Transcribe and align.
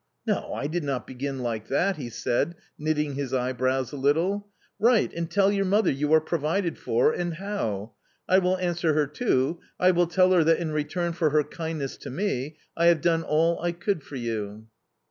No, 0.25 0.51
I 0.55 0.65
did 0.65 0.83
not 0.83 1.05
begin 1.05 1.43
like 1.43 1.67
that!" 1.67 1.97
he 1.97 2.09
said, 2.09 2.55
knitting 2.75 3.13
his 3.13 3.35
eyebrows 3.35 3.91
a 3.91 3.97
little." 3.97 4.47
Write 4.79 5.13
and 5.13 5.29
tell 5.29 5.51
your 5.51 5.63
mother 5.65 5.91
you 5.91 6.11
are 6.13 6.19
provided 6.19 6.79
for 6.79 7.13
and 7.13 7.35
how. 7.35 7.91
I 8.27 8.39
will 8.39 8.57
answer 8.57 8.95
her 8.95 9.05
too, 9.05 9.59
I 9.79 9.91
will 9.91 10.07
tell 10.07 10.31
her 10.31 10.43
that 10.43 10.57
in 10.57 10.71
return 10.71 11.13
for 11.13 11.29
her 11.29 11.43
kindness 11.43 11.97
to 11.97 12.09
me, 12.09 12.57
I 12.75 12.87
have 12.87 13.01
done 13.01 13.21
all 13.21 13.61
I 13.61 13.73
could 13.73 14.01
for 14.01 14.15
you." 14.15 14.65